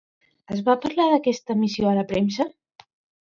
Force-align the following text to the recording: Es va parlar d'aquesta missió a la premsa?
Es 0.53 0.63
va 0.69 0.75
parlar 0.85 1.05
d'aquesta 1.11 1.57
missió 1.59 1.91
a 1.91 1.93
la 1.99 2.05
premsa? 2.13 2.47